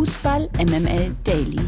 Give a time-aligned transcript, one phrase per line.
[0.00, 1.60] Fußball MML Daily.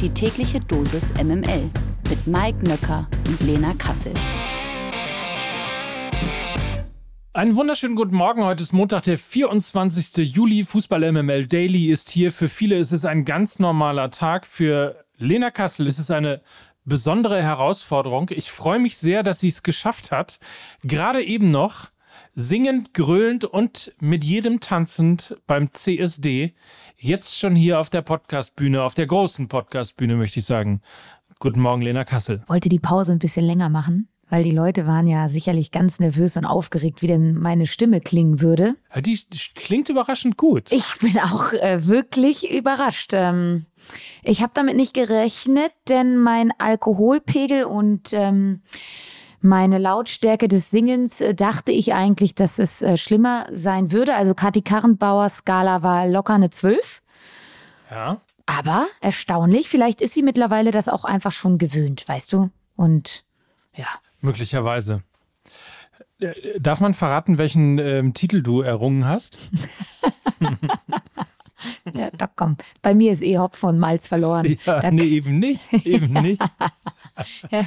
[0.00, 1.70] Die tägliche Dosis MML
[2.10, 4.12] mit Mike Nöcker und Lena Kassel.
[7.32, 8.42] Einen wunderschönen guten Morgen.
[8.42, 10.26] Heute ist Montag, der 24.
[10.26, 10.64] Juli.
[10.64, 12.32] Fußball MML Daily ist hier.
[12.32, 14.44] Für viele ist es ein ganz normaler Tag.
[14.44, 16.42] Für Lena Kassel ist es eine
[16.84, 18.28] besondere Herausforderung.
[18.30, 20.40] Ich freue mich sehr, dass sie es geschafft hat.
[20.82, 21.90] Gerade eben noch
[22.38, 26.54] singend, grölend und mit jedem tanzend beim CSD.
[26.96, 30.80] Jetzt schon hier auf der Podcastbühne, auf der großen Podcastbühne, möchte ich sagen.
[31.40, 32.44] Guten Morgen, Lena Kassel.
[32.46, 36.36] Wollte die Pause ein bisschen länger machen, weil die Leute waren ja sicherlich ganz nervös
[36.36, 38.76] und aufgeregt, wie denn meine Stimme klingen würde.
[38.94, 40.70] Die, die klingt überraschend gut.
[40.70, 43.10] Ich bin auch äh, wirklich überrascht.
[43.14, 43.66] Ähm,
[44.22, 48.62] ich habe damit nicht gerechnet, denn mein Alkoholpegel und ähm,
[49.40, 54.14] meine Lautstärke des Singens äh, dachte ich eigentlich, dass es äh, schlimmer sein würde.
[54.14, 57.02] Also Kathi Karrenbauer Skala war locker eine 12.
[57.90, 58.20] Ja.
[58.46, 62.50] Aber erstaunlich, vielleicht ist sie mittlerweile das auch einfach schon gewöhnt, weißt du?
[62.76, 63.24] Und
[63.74, 63.86] ja.
[64.20, 65.02] Möglicherweise.
[66.20, 69.38] Äh, darf man verraten, welchen ähm, Titel du errungen hast?
[71.94, 72.56] ja, da komm.
[72.82, 74.56] Bei mir ist eh Hopfen und Malz verloren.
[74.64, 75.60] Ja, da nee, eben nicht.
[75.84, 76.42] Eben nicht.
[77.50, 77.64] ja,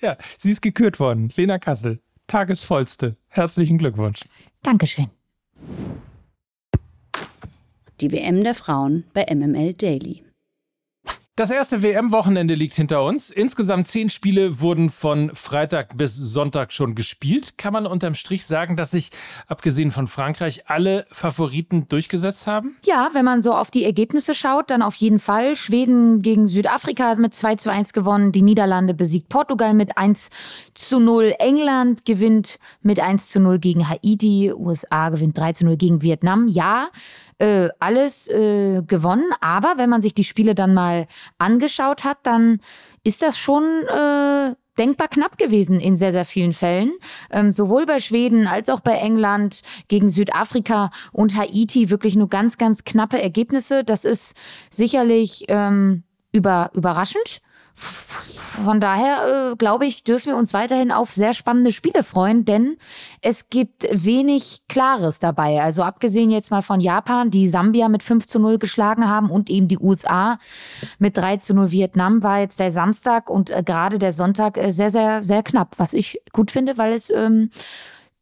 [0.00, 1.32] Ja, sie ist gekürt worden.
[1.36, 3.16] Lena Kassel, Tagesvollste.
[3.28, 4.24] Herzlichen Glückwunsch.
[4.62, 5.10] Dankeschön.
[8.00, 10.23] Die WM der Frauen bei MML Daily.
[11.36, 13.28] Das erste WM-Wochenende liegt hinter uns.
[13.28, 17.58] Insgesamt zehn Spiele wurden von Freitag bis Sonntag schon gespielt.
[17.58, 19.10] Kann man unterm Strich sagen, dass sich,
[19.48, 22.76] abgesehen von Frankreich, alle Favoriten durchgesetzt haben?
[22.84, 25.56] Ja, wenn man so auf die Ergebnisse schaut, dann auf jeden Fall.
[25.56, 28.30] Schweden gegen Südafrika mit 2 zu 1 gewonnen.
[28.30, 30.30] Die Niederlande besiegt Portugal mit 1
[30.74, 31.34] zu 0.
[31.40, 34.52] England gewinnt mit 1 zu 0 gegen Haiti.
[34.54, 36.46] USA gewinnt 3 zu 0 gegen Vietnam.
[36.46, 36.90] Ja,
[37.38, 39.30] äh, alles äh, gewonnen.
[39.40, 41.06] Aber wenn man sich die Spiele dann mal
[41.38, 42.60] angeschaut hat, dann
[43.02, 46.92] ist das schon äh, denkbar knapp gewesen in sehr, sehr vielen Fällen.
[47.30, 52.58] Ähm, sowohl bei Schweden als auch bei England gegen Südafrika und Haiti wirklich nur ganz,
[52.58, 53.84] ganz knappe Ergebnisse.
[53.84, 54.36] Das ist
[54.70, 56.02] sicherlich ähm,
[56.32, 57.40] über, überraschend.
[57.76, 62.76] Von daher äh, glaube ich, dürfen wir uns weiterhin auf sehr spannende Spiele freuen, denn
[63.20, 65.60] es gibt wenig Klares dabei.
[65.60, 69.50] Also abgesehen jetzt mal von Japan, die Sambia mit 5 zu 0 geschlagen haben und
[69.50, 70.38] eben die USA
[70.98, 74.70] mit 3 zu 0 Vietnam war jetzt der Samstag und äh, gerade der Sonntag äh,
[74.70, 77.50] sehr, sehr, sehr knapp, was ich gut finde, weil es ähm,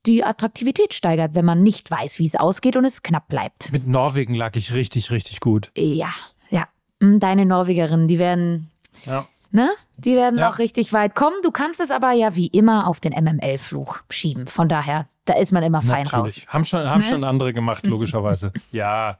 [0.06, 3.70] die Attraktivität steigert, wenn man nicht weiß, wie es ausgeht und es knapp bleibt.
[3.70, 5.70] Mit Norwegen lag ich richtig, richtig gut.
[5.76, 6.12] Ja,
[6.50, 6.66] ja.
[7.00, 8.70] Mm, Deine Norwegerinnen, die werden
[9.04, 9.26] Ja.
[9.52, 9.70] Ne?
[9.98, 10.48] Die werden Ja.
[10.50, 11.36] auch richtig weit kommen.
[11.42, 14.46] Du kannst es aber ja wie immer auf den MML-Fluch schieben.
[14.46, 16.46] Von daher, da ist man immer fein Natürlich.
[16.48, 16.54] raus.
[16.54, 17.06] Haben schon, haben Ne?
[17.08, 18.52] schon andere gemacht, logischerweise.
[18.72, 19.18] ja.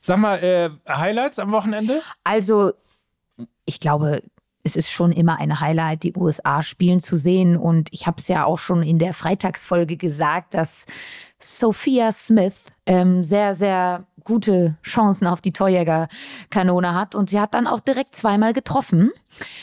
[0.00, 2.00] Sag mal, äh, Highlights am Wochenende?
[2.22, 2.72] Also,
[3.66, 4.22] ich glaube,
[4.62, 7.56] es ist schon immer ein Highlight, die USA spielen zu sehen.
[7.56, 10.86] Und ich habe es ja auch schon in der Freitagsfolge gesagt, dass
[11.38, 12.54] Sophia Smith
[12.86, 17.14] ähm, sehr, sehr gute Chancen auf die Torjägerkanone hat.
[17.14, 19.10] Und sie hat dann auch direkt zweimal getroffen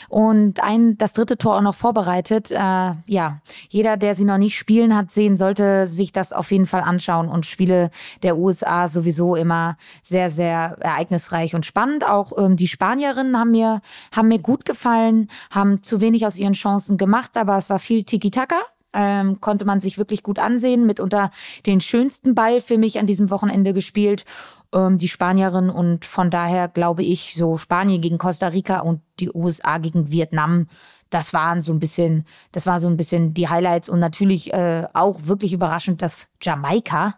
[0.08, 2.50] und ein, das dritte Tor auch noch vorbereitet.
[2.50, 6.66] Äh, ja, jeder, der sie noch nicht spielen hat sehen, sollte sich das auf jeden
[6.66, 7.28] Fall anschauen.
[7.28, 7.90] Und Spiele
[8.22, 12.06] der USA sowieso immer sehr, sehr ereignisreich und spannend.
[12.06, 13.80] Auch ähm, die Spanierinnen haben mir,
[14.14, 18.04] haben mir gut gefallen, haben zu wenig aus ihren Chancen gemacht, aber es war viel
[18.04, 18.60] Tiki-Taka.
[18.94, 21.30] Ähm, konnte man sich wirklich gut ansehen, mitunter
[21.64, 24.24] den schönsten Ball für mich an diesem Wochenende gespielt
[24.72, 29.30] ähm, die Spanierin und von daher glaube ich, so Spanien gegen Costa Rica und die
[29.32, 30.66] USA gegen Vietnam,
[31.10, 34.86] das waren so ein bisschen, das war so ein bisschen die Highlights und natürlich äh,
[34.94, 37.16] auch wirklich überraschend, dass Jamaika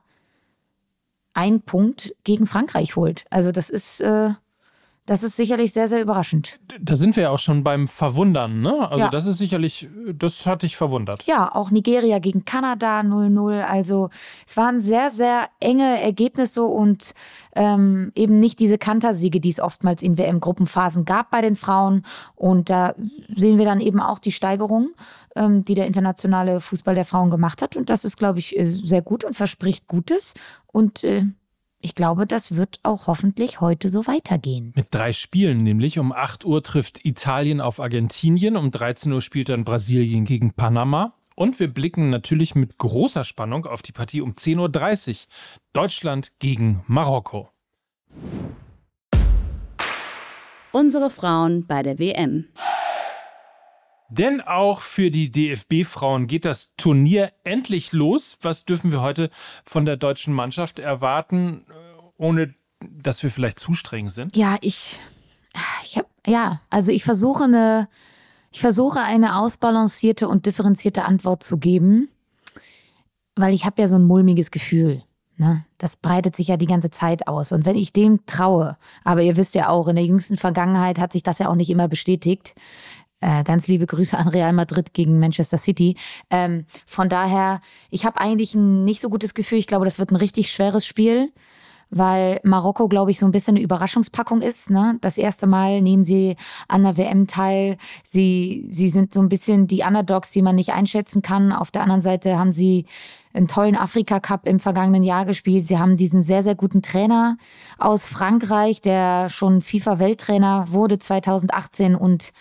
[1.32, 3.24] einen Punkt gegen Frankreich holt.
[3.30, 4.30] Also das ist, äh,
[5.06, 6.58] das ist sicherlich sehr, sehr überraschend.
[6.80, 8.88] Da sind wir ja auch schon beim Verwundern, ne?
[8.90, 9.10] Also Ja.
[9.10, 11.24] das ist sicherlich, das hat dich verwundert.
[11.24, 13.62] Ja, auch Nigeria gegen Kanada 0-0.
[13.62, 14.08] Also
[14.46, 17.12] es waren sehr, sehr enge Ergebnisse und
[17.54, 22.06] ähm, eben nicht diese Kantersiege, die es oftmals in WM-Gruppenphasen gab bei den Frauen.
[22.34, 22.94] Und da
[23.36, 24.90] sehen wir dann eben auch die Steigerung,
[25.36, 27.76] ähm, die der internationale Fußball der Frauen gemacht hat.
[27.76, 30.32] Und das ist, glaube ich, äh, sehr gut und verspricht Gutes.
[30.66, 31.24] Und äh,
[31.84, 34.72] ich glaube, das wird auch hoffentlich heute so weitergehen.
[34.74, 35.98] Mit drei Spielen nämlich.
[35.98, 38.56] Um 8 Uhr trifft Italien auf Argentinien.
[38.56, 41.12] Um 13 Uhr spielt dann Brasilien gegen Panama.
[41.36, 45.16] Und wir blicken natürlich mit großer Spannung auf die Partie um 10.30 Uhr.
[45.74, 47.50] Deutschland gegen Marokko.
[50.72, 52.46] Unsere Frauen bei der WM.
[54.08, 58.38] Denn auch für die DFB-Frauen geht das Turnier endlich los.
[58.42, 59.30] Was dürfen wir heute
[59.64, 61.72] von der deutschen Mannschaft erwarten, äh,
[62.16, 64.36] ohne dass wir vielleicht zu streng sind?
[64.36, 65.00] Ja, ich,
[65.84, 67.88] ich habe, ja, also ich versuche eine,
[68.52, 72.08] ich versuche eine ausbalancierte und differenzierte Antwort zu geben,
[73.36, 75.02] weil ich habe ja so ein mulmiges Gefühl.
[75.36, 75.64] Ne?
[75.78, 77.50] Das breitet sich ja die ganze Zeit aus.
[77.50, 81.12] Und wenn ich dem traue, aber ihr wisst ja auch, in der jüngsten Vergangenheit hat
[81.12, 82.54] sich das ja auch nicht immer bestätigt.
[83.24, 85.96] Äh, ganz liebe Grüße an Real Madrid gegen Manchester City.
[86.28, 89.56] Ähm, von daher, ich habe eigentlich ein nicht so gutes Gefühl.
[89.56, 91.32] Ich glaube, das wird ein richtig schweres Spiel
[91.90, 94.68] weil Marokko, glaube ich, so ein bisschen eine Überraschungspackung ist.
[94.68, 94.98] Ne?
[95.00, 96.34] Das erste Mal nehmen sie
[96.66, 97.76] an der WM teil.
[98.02, 101.52] Sie, sie sind so ein bisschen die Underdogs, die man nicht einschätzen kann.
[101.52, 102.86] Auf der anderen Seite haben sie
[103.32, 105.68] einen tollen Afrika Cup im vergangenen Jahr gespielt.
[105.68, 107.36] Sie haben diesen sehr, sehr guten Trainer
[107.78, 112.32] aus Frankreich, der schon FIFA-Welttrainer wurde 2018 und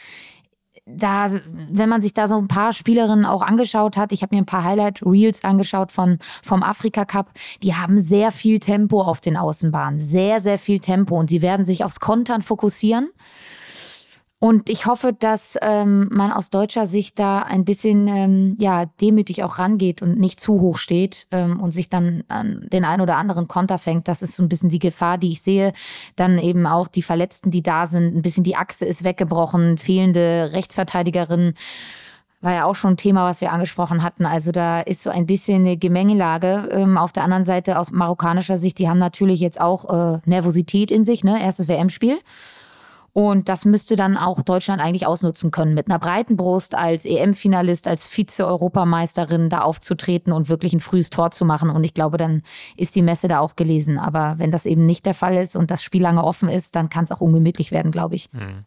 [0.86, 1.32] da,
[1.70, 4.46] wenn man sich da so ein paar Spielerinnen auch angeschaut hat, ich habe mir ein
[4.46, 7.32] paar Highlight-Reels angeschaut von, vom Afrika Cup,
[7.62, 11.66] die haben sehr viel Tempo auf den Außenbahnen, sehr, sehr viel Tempo und die werden
[11.66, 13.10] sich aufs Kontern fokussieren.
[14.44, 19.42] Und ich hoffe, dass ähm, man aus deutscher Sicht da ein bisschen ähm, ja, demütig
[19.42, 23.16] auch rangeht und nicht zu hoch steht ähm, und sich dann an den ein oder
[23.16, 24.10] anderen Konter fängt.
[24.10, 25.72] Das ist so ein bisschen die Gefahr, die ich sehe.
[26.18, 28.18] Dann eben auch die Verletzten, die da sind.
[28.18, 31.54] Ein bisschen die Achse ist weggebrochen, fehlende Rechtsverteidigerin
[32.42, 34.25] war ja auch schon ein Thema, was wir angesprochen hatten.
[34.25, 36.68] Also da ist so ein bisschen eine Gemengelage.
[36.69, 40.92] Ähm, auf der anderen Seite aus marokkanischer Sicht, die haben natürlich jetzt auch äh, Nervosität
[40.92, 41.42] in sich, ne?
[41.42, 42.19] Erstes WM-Spiel.
[43.13, 47.88] Und das müsste dann auch Deutschland eigentlich ausnutzen können, mit einer breiten Brust als EM-Finalist,
[47.88, 51.69] als Vize-Europameisterin da aufzutreten und wirklich ein frühes Tor zu machen.
[51.69, 52.42] Und ich glaube, dann
[52.75, 54.00] ist die Messe da auch gelesen.
[54.00, 56.89] Aber wenn das eben nicht der Fall ist und das Spiel lange offen ist, dann
[56.89, 58.30] kann es auch ungemütlich werden, glaube ich.
[58.31, 58.65] Hm.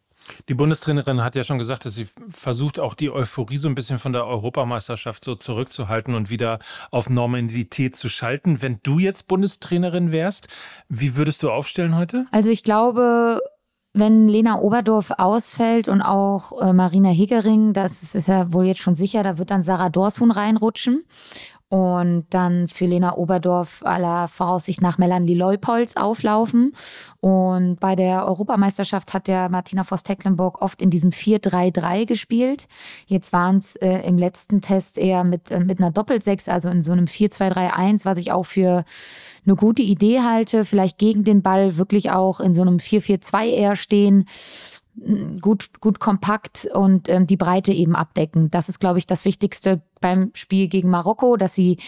[0.48, 3.98] Die Bundestrainerin hat ja schon gesagt, dass sie versucht, auch die Euphorie so ein bisschen
[3.98, 6.58] von der Europameisterschaft so zurückzuhalten und wieder
[6.90, 8.62] auf Normalität zu schalten.
[8.62, 10.48] Wenn du jetzt Bundestrainerin wärst,
[10.88, 12.26] wie würdest du aufstellen heute?
[12.32, 13.40] Also ich glaube,
[13.96, 18.94] wenn Lena Oberdorf ausfällt und auch äh, Marina Hegering, das ist ja wohl jetzt schon
[18.94, 21.04] sicher, da wird dann Sarah Dorsun reinrutschen.
[21.68, 26.72] Und dann für Lena Oberdorf aller Voraussicht nach Melanie Leupolz auflaufen.
[27.20, 32.68] Und bei der Europameisterschaft hat der Martina Voss-Tecklenburg oft in diesem 4-3-3 gespielt.
[33.06, 36.84] Jetzt waren es äh, im letzten Test eher mit, äh, mit einer Doppelsechs, also in
[36.84, 38.84] so einem 4-2-3-1, was ich auch für
[39.44, 40.64] eine gute Idee halte.
[40.64, 44.28] Vielleicht gegen den Ball wirklich auch in so einem 4-4-2 eher stehen
[45.40, 48.50] gut, gut kompakt und ähm, die Breite eben abdecken.
[48.50, 51.78] Das ist, glaube ich, das Wichtigste beim Spiel gegen Marokko, dass sie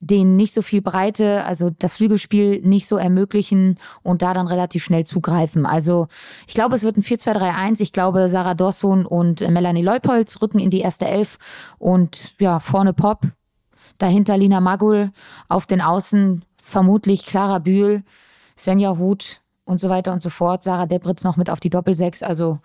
[0.00, 4.84] denen nicht so viel Breite, also das Flügelspiel nicht so ermöglichen und da dann relativ
[4.84, 5.64] schnell zugreifen.
[5.66, 6.08] Also
[6.46, 7.80] ich glaube, es wird ein 4-2-3-1.
[7.80, 11.38] Ich glaube, Sarah Dorsun und Melanie Leupolz rücken in die erste Elf
[11.78, 13.22] und ja, vorne Pop,
[13.98, 15.10] dahinter Lina Magul,
[15.48, 18.02] auf den Außen vermutlich Clara Bühl,
[18.58, 20.62] Svenja Huth, und so weiter und so fort.
[20.62, 22.22] Sarah Debritz noch mit auf die Doppelsechs.
[22.22, 22.58] Also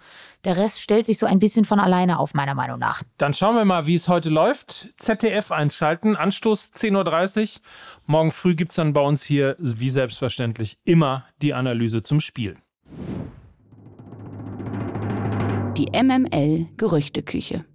[0.44, 3.04] der Rest stellt sich so ein bisschen von alleine auf, meiner Meinung nach.
[3.18, 4.94] Dann schauen wir mal, wie es heute läuft.
[4.98, 7.62] ZDF einschalten, Anstoß 10.30 Uhr.
[8.06, 12.58] Morgen früh gibt es dann bei uns hier, wie selbstverständlich, immer die Analyse zum Spiel.
[15.78, 17.66] Die MML Gerüchteküche.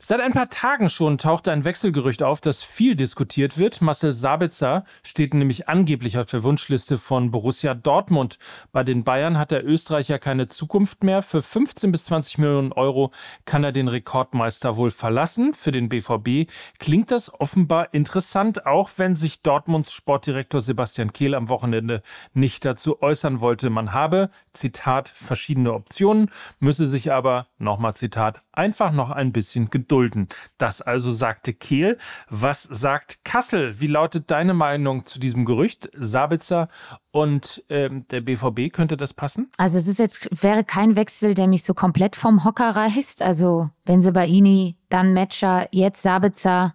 [0.00, 3.82] Seit ein paar Tagen schon tauchte ein Wechselgerücht auf, das viel diskutiert wird.
[3.82, 8.38] Marcel Sabitzer steht nämlich angeblich auf der Wunschliste von Borussia Dortmund.
[8.70, 11.22] Bei den Bayern hat der Österreicher keine Zukunft mehr.
[11.22, 13.10] Für 15 bis 20 Millionen Euro
[13.44, 15.52] kann er den Rekordmeister wohl verlassen.
[15.52, 21.48] Für den BVB klingt das offenbar interessant, auch wenn sich Dortmunds Sportdirektor Sebastian Kehl am
[21.48, 22.02] Wochenende
[22.34, 23.68] nicht dazu äußern wollte.
[23.68, 26.30] Man habe, Zitat, verschiedene Optionen,
[26.60, 30.28] müsse sich aber, nochmal Zitat, einfach noch ein bisschen gedulden dulden.
[30.58, 31.98] Das also sagte Kehl.
[32.30, 33.80] Was sagt Kassel?
[33.80, 35.90] Wie lautet deine Meinung zu diesem Gerücht?
[35.92, 36.68] Sabitzer
[37.10, 39.48] und ähm, der BVB, könnte das passen?
[39.56, 43.22] Also es ist jetzt, wäre kein Wechsel, der mich so komplett vom Hocker reißt.
[43.22, 46.74] Also Benzebaini, dann Matcher, jetzt Sabitzer.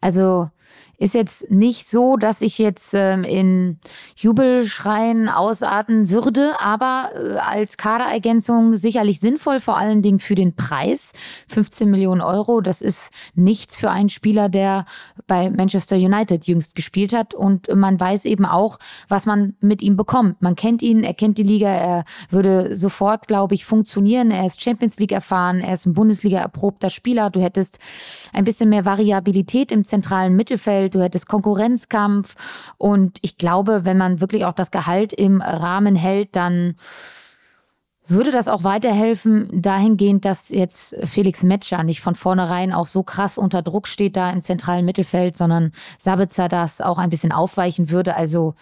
[0.00, 0.50] Also
[0.98, 3.78] ist jetzt nicht so, dass ich jetzt ähm, in
[4.16, 11.12] Jubelschreien ausarten würde, aber äh, als Kaderergänzung sicherlich sinnvoll, vor allen Dingen für den Preis.
[11.48, 14.86] 15 Millionen Euro, das ist nichts für einen Spieler, der
[15.26, 17.34] bei Manchester United jüngst gespielt hat.
[17.34, 20.40] Und man weiß eben auch, was man mit ihm bekommt.
[20.40, 24.30] Man kennt ihn, er kennt die Liga, er würde sofort, glaube ich, funktionieren.
[24.30, 27.28] Er ist Champions League erfahren, er ist ein Bundesliga erprobter Spieler.
[27.28, 27.78] Du hättest
[28.32, 32.34] ein bisschen mehr Variabilität im zentralen Mittelfeld Umfeld, du hättest Konkurrenzkampf.
[32.78, 36.76] Und ich glaube, wenn man wirklich auch das Gehalt im Rahmen hält, dann
[38.08, 43.36] würde das auch weiterhelfen, dahingehend, dass jetzt Felix Metscher nicht von vornherein auch so krass
[43.36, 48.14] unter Druck steht da im zentralen Mittelfeld, sondern Sabitzer das auch ein bisschen aufweichen würde.
[48.16, 48.54] Also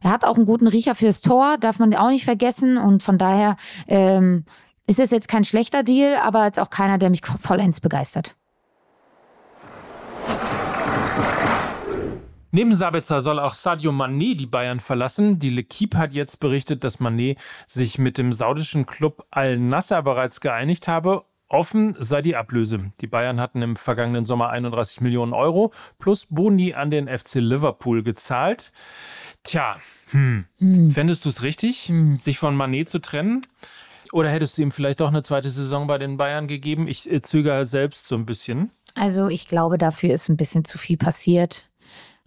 [0.00, 2.78] Er hat auch einen guten Riecher fürs Tor, darf man auch nicht vergessen.
[2.78, 3.56] Und von daher
[3.88, 4.44] ähm,
[4.86, 8.36] ist es jetzt kein schlechter Deal, aber jetzt auch keiner, der mich vollends begeistert.
[12.50, 15.38] Neben Sabitzer soll auch Sadio Mané die Bayern verlassen.
[15.38, 17.36] Die L'Equipe hat jetzt berichtet, dass Mané
[17.66, 21.24] sich mit dem saudischen Club Al-Nasser bereits geeinigt habe.
[21.48, 22.92] Offen sei die Ablöse.
[23.00, 28.02] Die Bayern hatten im vergangenen Sommer 31 Millionen Euro plus Boni an den FC Liverpool
[28.02, 28.72] gezahlt.
[29.44, 29.76] Tja,
[30.10, 30.46] hm.
[30.58, 30.92] hm.
[30.92, 32.18] fändest du es richtig, hm.
[32.20, 33.42] sich von Mané zu trennen?
[34.12, 36.88] Oder hättest du ihm vielleicht doch eine zweite Saison bei den Bayern gegeben?
[36.88, 38.70] Ich äh, zögere selbst so ein bisschen.
[38.94, 41.67] Also ich glaube, dafür ist ein bisschen zu viel passiert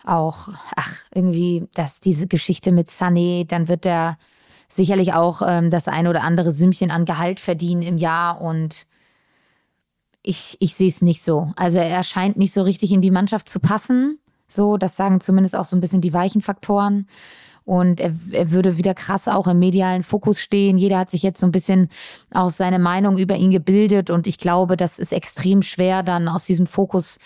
[0.06, 4.18] auch, ach, irgendwie, dass diese Geschichte mit Sunny, dann wird er
[4.68, 8.88] sicherlich auch ähm, das eine oder andere Sümmchen an Gehalt verdienen im Jahr und
[10.24, 11.52] ich, ich sehe es nicht so.
[11.56, 14.20] Also er scheint nicht so richtig in die Mannschaft zu passen.
[14.48, 17.08] So, das sagen zumindest auch so ein bisschen die weichen Faktoren.
[17.64, 20.78] Und er, er würde wieder krass auch im medialen Fokus stehen.
[20.78, 21.90] Jeder hat sich jetzt so ein bisschen
[22.32, 24.10] auch seine Meinung über ihn gebildet.
[24.10, 27.18] Und ich glaube, das ist extrem schwer, dann aus diesem Fokus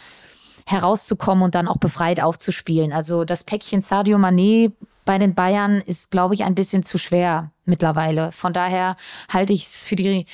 [0.65, 2.91] herauszukommen und dann auch befreit aufzuspielen.
[2.91, 4.72] Also das Päckchen Sadio Mané
[5.05, 8.31] bei den Bayern ist, glaube ich, ein bisschen zu schwer mittlerweile.
[8.31, 8.98] Von daher
[9.31, 10.25] halte ich es für die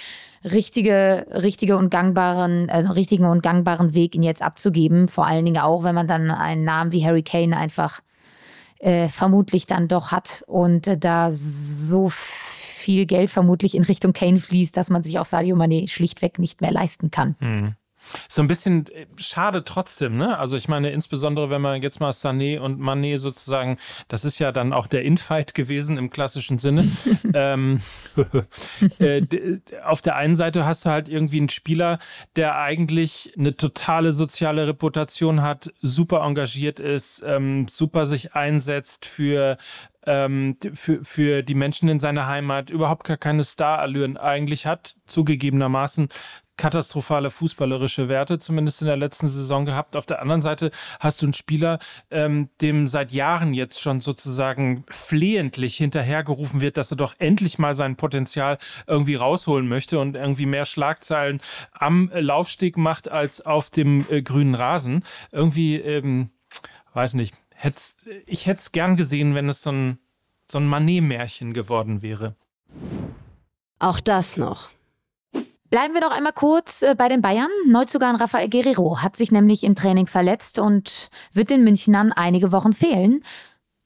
[0.43, 5.07] richtige, richtige und gangbaren, also richtigen und gangbaren Weg, ihn jetzt abzugeben.
[5.07, 8.01] Vor allen Dingen auch, wenn man dann einen Namen wie Harry Kane einfach
[8.79, 14.39] äh, vermutlich dann doch hat und äh, da so viel Geld vermutlich in Richtung Kane
[14.39, 17.35] fließt, dass man sich auch Sadio Mané schlichtweg nicht mehr leisten kann.
[17.39, 17.75] Mhm.
[18.27, 20.37] So ein bisschen äh, schade trotzdem, ne?
[20.37, 23.77] Also ich meine, insbesondere wenn man jetzt mal Sané und Mané sozusagen,
[24.07, 26.85] das ist ja dann auch der Infight gewesen im klassischen Sinne.
[27.33, 27.81] ähm,
[28.99, 29.21] äh,
[29.83, 31.99] auf der einen Seite hast du halt irgendwie einen Spieler,
[32.35, 39.57] der eigentlich eine totale soziale Reputation hat, super engagiert ist, ähm, super sich einsetzt für
[40.05, 46.09] ähm, für, für die Menschen in seiner Heimat überhaupt gar keine Starallüren eigentlich hat, zugegebenermaßen
[46.61, 49.95] katastrophale fußballerische Werte, zumindest in der letzten Saison gehabt.
[49.95, 51.79] Auf der anderen Seite hast du einen Spieler,
[52.11, 57.75] ähm, dem seit Jahren jetzt schon sozusagen flehentlich hinterhergerufen wird, dass er doch endlich mal
[57.75, 61.41] sein Potenzial irgendwie rausholen möchte und irgendwie mehr Schlagzeilen
[61.71, 65.03] am Laufsteg macht als auf dem äh, grünen Rasen.
[65.31, 66.29] Irgendwie, ähm,
[66.93, 67.95] weiß nicht, hätt's,
[68.27, 69.97] ich hätte es gern gesehen, wenn es so ein,
[70.47, 72.35] so ein Manet-Märchen geworden wäre.
[73.79, 74.69] Auch das noch.
[75.71, 77.47] Bleiben wir noch einmal kurz äh, bei den Bayern.
[77.65, 82.73] Neuzugang Rafael Guerrero hat sich nämlich im Training verletzt und wird den Münchnern einige Wochen
[82.73, 83.23] fehlen.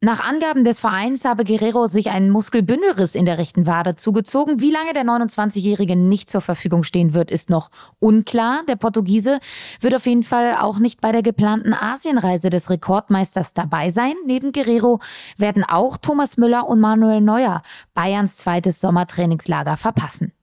[0.01, 4.61] Nach Angaben des Vereins habe Guerrero sich einen Muskelbündelriss in der rechten Wade zugezogen.
[4.61, 8.61] Wie lange der 29-Jährige nicht zur Verfügung stehen wird, ist noch unklar.
[8.67, 9.39] Der Portugiese
[9.79, 14.13] wird auf jeden Fall auch nicht bei der geplanten Asienreise des Rekordmeisters dabei sein.
[14.25, 15.01] Neben Guerrero
[15.37, 17.61] werden auch Thomas Müller und Manuel Neuer
[17.93, 20.33] Bayerns zweites Sommertrainingslager verpassen.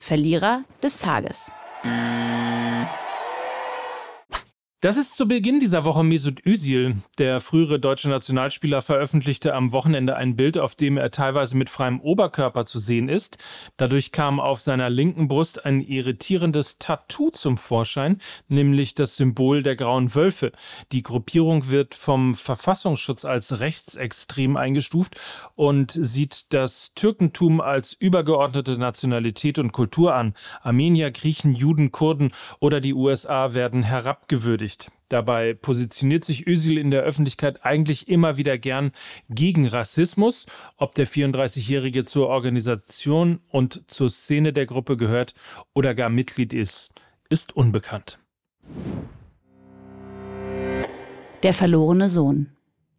[0.00, 1.52] Verlierer des Tages.
[4.82, 6.96] Das ist zu Beginn dieser Woche Mesut Özil.
[7.18, 12.00] Der frühere deutsche Nationalspieler veröffentlichte am Wochenende ein Bild, auf dem er teilweise mit freiem
[12.00, 13.36] Oberkörper zu sehen ist.
[13.76, 19.76] Dadurch kam auf seiner linken Brust ein irritierendes Tattoo zum Vorschein, nämlich das Symbol der
[19.76, 20.50] grauen Wölfe.
[20.92, 25.20] Die Gruppierung wird vom Verfassungsschutz als rechtsextrem eingestuft
[25.56, 30.32] und sieht das Türkentum als übergeordnete Nationalität und Kultur an.
[30.62, 34.90] Armenier, Griechen, Juden, Kurden oder die USA werden herabgewürdigt beschäftigt.
[35.08, 38.92] Dabei positioniert sich Özil in der Öffentlichkeit eigentlich immer wieder gern
[39.28, 40.46] gegen Rassismus.
[40.76, 45.34] Ob der 34-Jährige zur Organisation und zur Szene der Gruppe gehört
[45.74, 46.90] oder gar Mitglied ist,
[47.28, 48.20] ist unbekannt.
[51.42, 52.52] Der verlorene Sohn.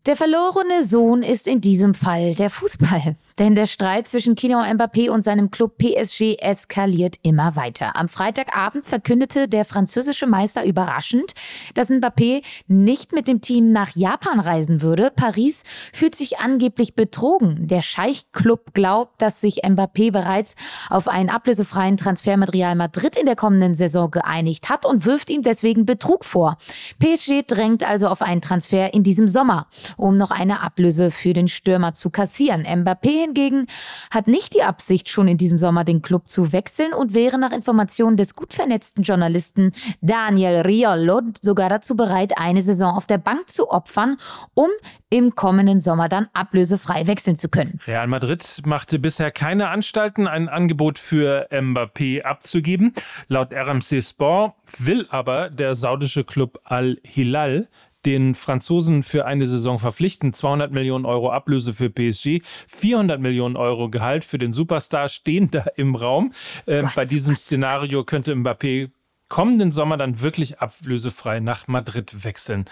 [0.08, 3.18] Der verlorene Sohn ist in diesem Fall der Fußball.
[3.38, 7.96] Denn der Streit zwischen Kylian Mbappé und seinem Club PSG eskaliert immer weiter.
[7.96, 11.36] Am Freitagabend verkündete der französische Meister überraschend,
[11.76, 15.12] dass Mbappé nicht mit dem Team nach Japan reisen würde.
[15.16, 15.62] Paris
[15.94, 17.68] fühlt sich angeblich betrogen.
[17.68, 20.56] Der Scheich-Club glaubt, dass sich Mbappé bereits
[20.90, 25.30] auf einen ablösefreien Transfer mit Real Madrid in der kommenden Saison geeinigt hat und wirft
[25.30, 26.58] ihm deswegen Betrug vor.
[26.98, 29.68] PSG drängt also auf einen Transfer in diesem Sommer,
[29.98, 32.66] um noch eine Ablöse für den Stürmer zu kassieren.
[32.66, 33.68] Mbappé hingegen
[34.12, 37.52] hat nicht die Absicht, schon in diesem Sommer den Club zu wechseln und wäre nach
[37.52, 39.72] Informationen des gut vernetzten Journalisten
[40.02, 44.18] Daniel Riolo sogar dazu bereit, eine Saison auf der Bank zu opfern,
[44.54, 44.70] um
[45.10, 47.80] im kommenden Sommer dann ablösefrei wechseln zu können.
[47.86, 52.94] Real Madrid machte bisher keine Anstalten, ein Angebot für Mbappé abzugeben.
[53.28, 57.68] Laut RMC Sport will aber der saudische Club Al-Hilal
[58.06, 60.34] den Franzosen für eine Saison verpflichten.
[60.34, 65.66] 200 Millionen Euro Ablöse für PSG, 400 Millionen Euro Gehalt für den Superstar stehen da
[65.76, 66.34] im Raum.
[66.66, 68.92] Äh, bei diesem Szenario könnte Mbappé
[69.30, 72.66] kommenden Sommer dann wirklich ablösefrei nach Madrid wechseln.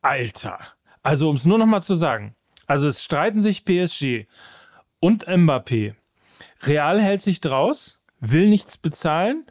[0.00, 0.58] Alter.
[1.02, 2.36] Also um es nur noch mal zu sagen.
[2.66, 4.26] Also es streiten sich PSG
[5.00, 5.94] und Mbappé.
[6.62, 9.46] Real hält sich draus, will nichts bezahlen.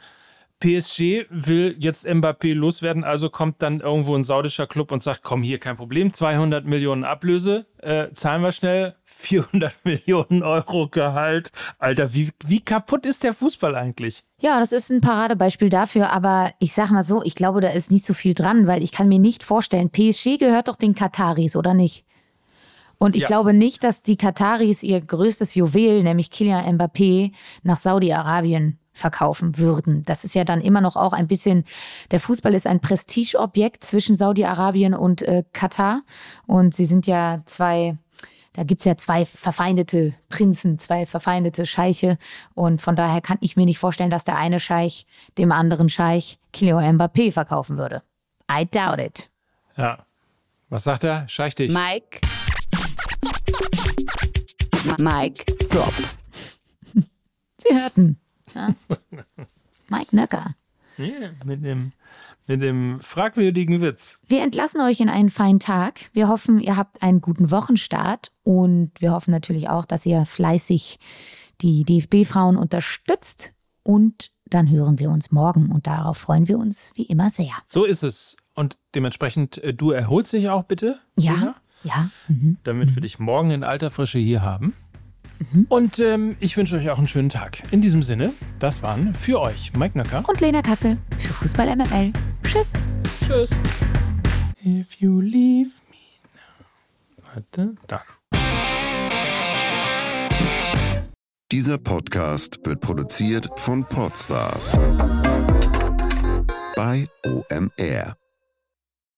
[0.59, 5.43] PSG will jetzt Mbappé loswerden, also kommt dann irgendwo ein saudischer Club und sagt, komm
[5.43, 11.51] hier, kein Problem, 200 Millionen Ablöse, äh, zahlen wir schnell, 400 Millionen Euro Gehalt.
[11.77, 14.23] Alter, wie, wie kaputt ist der Fußball eigentlich?
[14.39, 17.91] Ja, das ist ein Paradebeispiel dafür, aber ich sag mal so, ich glaube, da ist
[17.91, 21.55] nicht so viel dran, weil ich kann mir nicht vorstellen, PSG gehört doch den Kataris,
[21.55, 22.03] oder nicht?
[22.99, 23.27] Und ich ja.
[23.27, 30.03] glaube nicht, dass die Kataris ihr größtes Juwel, nämlich Kylian Mbappé, nach Saudi-Arabien verkaufen würden.
[30.03, 31.63] Das ist ja dann immer noch auch ein bisschen,
[32.11, 36.01] der Fußball ist ein Prestigeobjekt zwischen Saudi-Arabien und äh, Katar.
[36.45, 37.97] Und sie sind ja zwei,
[38.53, 42.17] da gibt's ja zwei verfeindete Prinzen, zwei verfeindete Scheiche.
[42.53, 45.05] Und von daher kann ich mir nicht vorstellen, dass der eine Scheich
[45.37, 48.03] dem anderen Scheich Kylian Mbappé verkaufen würde.
[48.51, 49.29] I doubt it.
[49.77, 50.05] Ja.
[50.69, 51.27] Was sagt er?
[51.29, 51.71] Scheich dich.
[51.71, 52.19] Mike.
[54.97, 55.93] Mike Drop.
[57.57, 58.19] Sie hörten.
[58.53, 58.73] Ja.
[59.89, 60.55] Mike Nöcker.
[60.99, 61.91] Yeah, mit dem,
[62.47, 64.17] mit dem fragwürdigen Witz.
[64.27, 65.99] Wir entlassen euch in einen feinen Tag.
[66.13, 70.99] Wir hoffen, ihr habt einen guten Wochenstart und wir hoffen natürlich auch, dass ihr fleißig
[71.61, 77.03] die DFB-Frauen unterstützt und dann hören wir uns morgen und darauf freuen wir uns wie
[77.03, 77.51] immer sehr.
[77.65, 78.37] So ist es.
[78.53, 80.99] Und dementsprechend, äh, du erholst dich auch bitte.
[81.17, 81.33] Ja.
[81.33, 82.09] Lena, ja.
[82.27, 82.57] Mhm.
[82.63, 84.73] Damit wir dich morgen in alter Frische hier haben.
[85.39, 85.65] Mhm.
[85.69, 87.61] Und ähm, ich wünsche euch auch einen schönen Tag.
[87.71, 92.13] In diesem Sinne, das waren für euch Mike Nöcker und Lena Kassel für Fußball MML.
[92.43, 92.73] Tschüss.
[93.25, 93.51] Tschüss.
[94.63, 97.33] If you leave me now.
[97.33, 98.01] Warte, da.
[101.51, 104.73] Dieser Podcast wird produziert von Podstars
[106.75, 108.17] bei OMR.